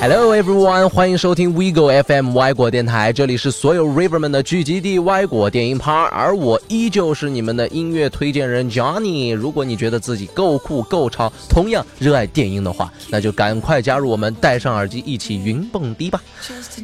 [0.00, 9.34] Hello everyone，欢迎收听 WeGo FM 外国电台，这里是所有 River 们的聚集地，外国电音趴，而我依旧是你们的音乐推荐人 Johnny。
[9.34, 16.22] 如果你觉得自己够酷够潮，同样热爱电音的话，那就赶快加入我们，戴上耳机一起云蹦迪吧。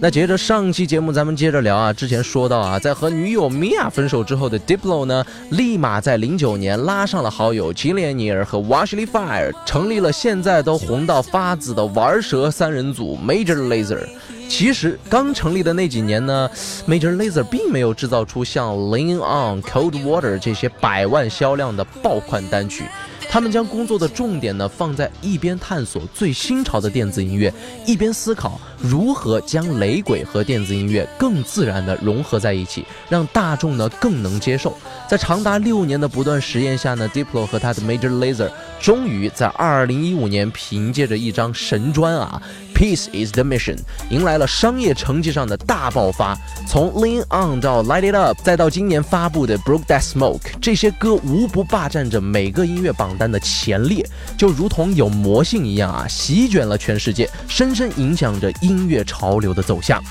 [0.00, 13.03] 那接着上期节目，咱们接着聊啊，之前说到啊，在和女友 Mia 分手之后的 Diplo 呢，立马在零九年拉上了好友吉连尼尔和 Washley Fire，成立了现在都红到发紫的玩蛇三人组。
[13.16, 14.06] Major Lazer，
[14.48, 16.50] 其实刚成立的那几年呢
[16.86, 22.84] ，Major Lazer 并没有制造出像 Lean On、Cold Water 这些百万销量的爆款单曲。
[23.26, 27.52] 他们将工作的重点呢放在一边探索最新潮的电子音乐，
[27.84, 34.76] 一边思考如何将雷鬼和电子音乐更自然地融合在一起，让大众呢更能接受。
[35.08, 42.40] 在长达六年的不断实验下呢，Diplo 和他的 Major Lazer 终于在二零一五年凭借着一张神专啊。
[42.74, 43.78] Peace is the mission，
[44.10, 46.36] 迎来了商业成绩上的大爆发。
[46.66, 54.04] 从 Lean On 到 Light It Up，再到今年发布的 Broke That Smoke，这些歌无不霸占着每个音乐榜单的前列，
[54.36, 60.02] 就如同有魔性一样啊，席卷了全世界，深深影响着音乐潮流的走向。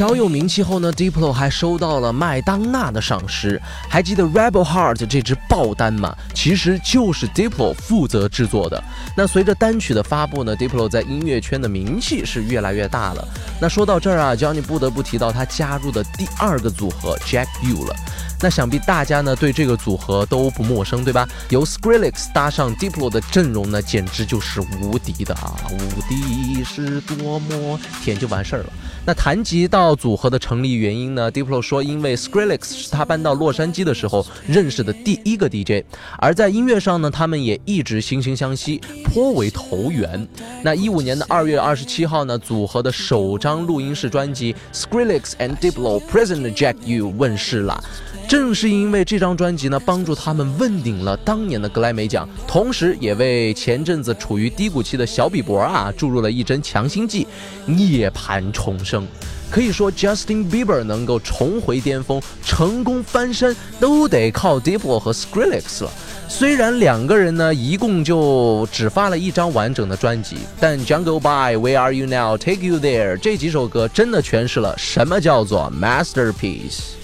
[0.00, 3.60] 小有名气后呢，Diplo 还收到了麦当娜的赏识。
[3.86, 6.16] 还记得 Rebel Heart 这支爆单吗？
[6.32, 8.82] 其实就是 Diplo 负责制作的。
[9.14, 13.28] 那随着单曲的发布呢，Diplo 在音乐圈的名气是越来越大了。
[13.60, 17.94] 那说到这儿啊，Johnny 不得不提到他加入的第二个组合 Jack U 了。
[18.42, 21.28] 那想必大家呢对这个组合都不陌生，对吧？
[21.50, 25.60] 由 Skrillex 搭上 Diplo 的阵容呢，简直就是无敌的啊！
[25.70, 28.72] 无敌是多么甜，就完事儿了。
[29.06, 35.84] 那谈及到组合的成立原因呢，Diplo 说，因为 Skrillex 是他搬到洛杉矶的时候认识的第一个 DJ，
[36.18, 40.28] 而在音乐上呢，他们也一直惺惺相惜，颇为投缘。
[40.62, 47.82] 那一五年的二月二十七号呢，组合的首张录音室专辑 Skrillex and Diplo Present Jack U 问世了。
[48.30, 57.26] 正是因为这张专辑呢，帮助他们问鼎了当年的格莱美奖，同时也为前阵子处于低谷期的小比伯啊注入了一针强心剂，
[57.66, 59.04] 涅槃重生。
[59.50, 65.90] 可以说，Justin Bieber 能够重回巅峰、成功翻身，都得靠 Diplo 和 Skrillex 了。
[66.28, 76.99] 虽然两个人呢一共就只发了一张完整的专辑，但 Jungle By、Where Are You Now、Take You There 这几首歌真的诠释了什么叫做 masterpiece。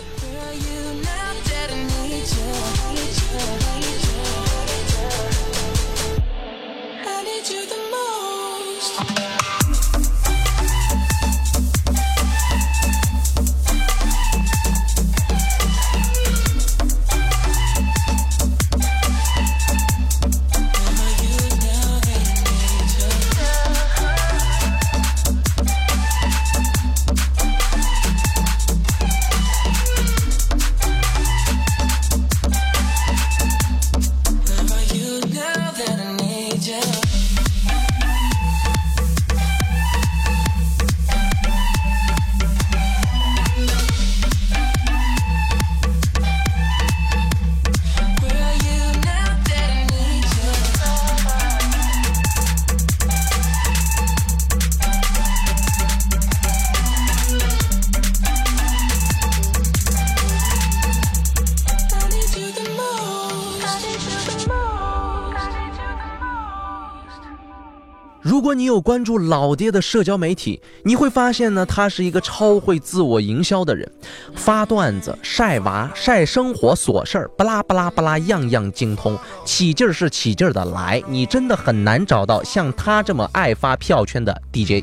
[68.26, 73.88] 如果你有关注老爹的社交媒体，你会发现呢，他是一个超会自我营销的人，
[74.34, 81.00] 发段子、晒娃、晒生活琐事儿，巴拉巴拉巴拉，样样精通，起劲儿是起劲儿的来。
[81.06, 84.82] 你真的很难找到像他这么爱发票圈的 DJ。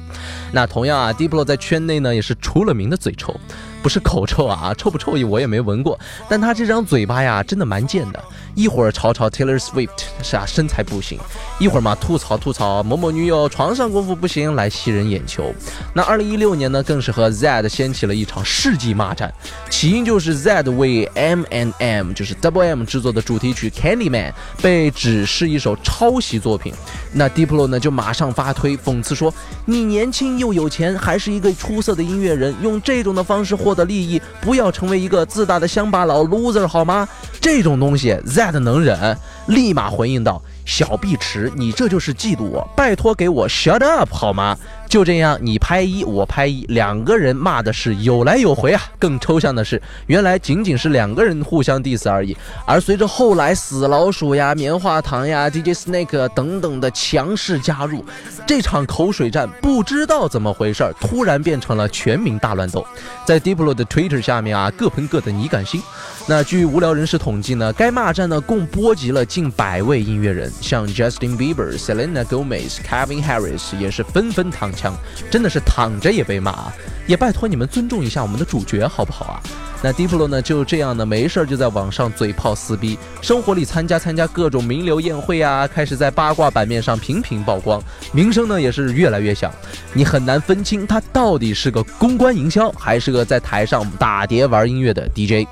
[0.54, 3.36] 那同样啊，Diplo 在圈内呢也是出了名的嘴臭，
[3.84, 6.00] 不是口臭啊，臭不臭意我也没闻过，
[6.30, 8.24] 但他这张嘴巴呀，真的蛮贱的。
[8.56, 9.90] 一会儿吵吵 Taylor Swift
[10.22, 11.20] 是啊身材不行，
[11.60, 15.52] 一会儿嘛吐槽吐槽某某女友床上功夫不行来吸人眼球。
[15.94, 19.34] 那二零一六年呢，更是和 Zad 掀起了一场世纪骂战，
[19.70, 24.32] 起因就是 Zad 为 M and M 就是 Double M 制作的主题曲 Candyman
[24.62, 26.74] 被指是一首抄袭作品。
[27.12, 29.34] 那 Diplo 呢就马上发推讽刺说
[29.66, 37.08] ：“你年轻又有钱，还是一个出色的音乐人，用这种的方式获的利益，不要成为一个自大的乡巴佬 loser 好吗？
[37.42, 39.18] 这种东西 Z。” that 能忍，
[39.48, 44.58] 立马回应道：“小碧池，你这就是嫉妒我，拜托给我 shut up 好吗？”
[44.94, 48.80] 就这样，你拍一，我拍一，两个人骂的是有来有回啊。
[49.00, 52.38] 更抽象的是，原来仅仅是两个人互相 diss 而已。
[52.64, 58.06] 而随着后来死老鼠呀、棉花糖呀、DJ Snake 等等的强势加入，
[58.46, 62.86] 这场口水战不知道怎么回事，突然变成了全民大乱斗。
[63.26, 65.82] 在 Diplo 的 Twitter 下面啊，各喷各的，你敢信？
[66.28, 74.83] 那据无聊人士统计呢，该骂战呢共波及了近百位音乐人，像 Justin Bieber、Selena Gomez、Kevin Harris 也是纷纷躺枪，
[75.30, 76.74] 真的是躺着也被骂啊，
[77.06, 79.42] 也拜托你们尊重一下我们的主角好不好啊？
[79.86, 87.84] 那 Diplo 呢就这样呢，没事就在网上嘴炮撕逼，生活里参加参加各种名流宴会啊，开始在八卦版面上频频曝光，
[88.14, 89.52] 名声呢也是越来越响，
[89.92, 95.46] 你很难分清他到底是个公关营销，还是个在台上打碟玩音乐的 DJ。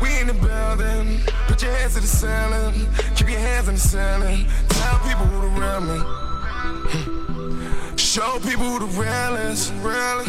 [0.00, 1.20] We in the building.
[1.48, 2.86] Put your hands to the ceiling.
[3.16, 4.46] Keep your hands in the ceiling.
[4.68, 5.98] Tell people who the real me.
[6.90, 7.96] Hmm.
[7.96, 9.70] Show people who the real is.
[9.82, 10.24] Really.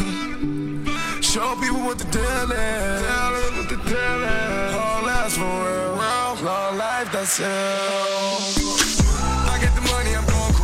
[1.22, 3.02] Show people what the deal is.
[3.06, 4.74] Tell them what the deal is.
[4.74, 5.88] All that's for real.
[6.42, 7.46] Long life, that's it.
[7.46, 7.48] I
[9.60, 10.54] get the money, I'm going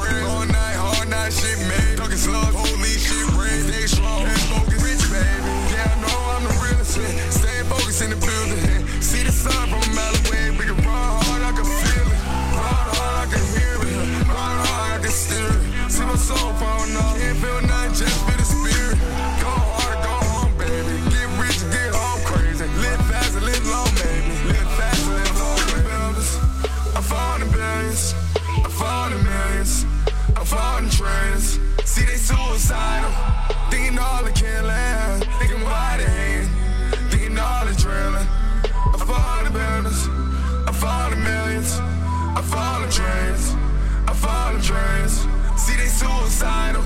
[44.15, 45.27] I follow dreams.
[45.61, 46.83] See, they suicidal.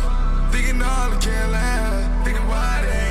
[0.51, 2.25] Thinking all I can laugh.
[2.25, 3.08] Thinking why they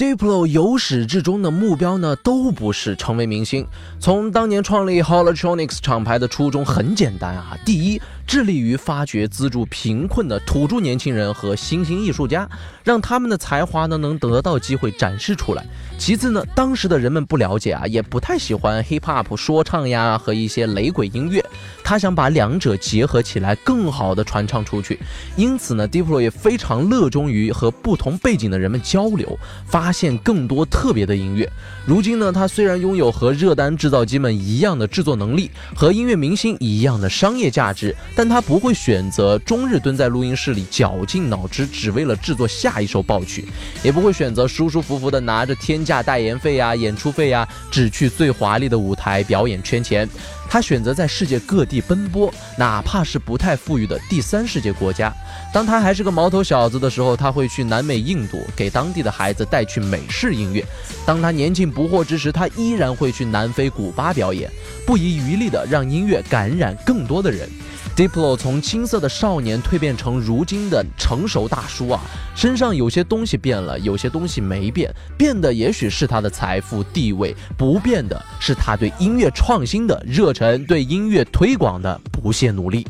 [0.00, 3.66] Diplo 由始至终的目标呢，都不是成为明星。
[3.98, 8.00] 从当年创立 Holotronics 厂牌的初衷很简单啊，第一。
[8.30, 12.48] 致力于发掘资助贫困的土著年轻人和新兴艺术家，
[12.84, 15.66] 让他们的才华呢能得到机会展示出来。
[15.98, 21.44] 其次呢，当时的人们不了解啊，也不太喜欢 hip hop 说唱呀和一些雷鬼音乐，
[21.82, 25.00] 他想把两者结合起来，更好的传唱出去。
[25.34, 29.36] 因此呢，Diplo 也非常热衷于和不同背景的人们交流，
[29.66, 31.50] 发现更多特别的音乐。
[31.84, 37.92] 如今呢，他虽然拥有和热单制造机们一样的制作能力，和音乐明星一样的商业价值。
[38.22, 43.48] 但他不会选择终日蹲在录音室里绞尽脑汁，只为了制作下一首爆曲，
[43.82, 50.06] 也不会选择舒舒服服的拿着天价代言费呀、演出费呀，只去最华丽的舞台表演圈钱。
[50.50, 55.10] 他选择在世界各地奔波，哪怕是不太富裕的第三世界国家。
[55.50, 60.62] 当他还是个毛头小子的时候，他会去南美印度，给当地的孩子带去美式音乐。
[61.06, 64.50] 当他年近不惑之时，他依然会去南非、古巴表演，
[64.84, 67.48] 不遗余力的让音乐感染更多的人。
[67.96, 72.00] Diplo 从青涩的少年蜕变成如今的成熟大叔啊，
[72.34, 82.86] 身上有些东西变了，有些东西没变，变的也许是他的财富地位，不变的是他对音乐创新的热忱，对音乐推广的不懈努力。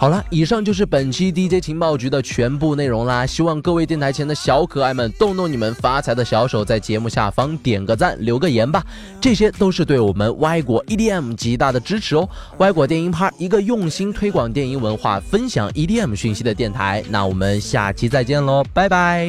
[0.00, 3.26] 好了，以上就是本期 DJ 情报局的全部内容啦。
[3.26, 8.82] 希望各位电台前的小可爱们动动你们发财的小手，在节目下方点个赞，留个言吧。
[9.20, 12.26] 这些都是对我们歪果 EDM 极大的支持哦。
[12.56, 17.04] 歪果电音趴，一个用心推广电音文化、分享 EDM 讯息的电台。
[17.10, 19.28] 那我们下期再见喽，拜拜。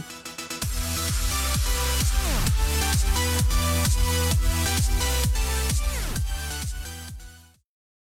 [0.00, 0.21] Ciao.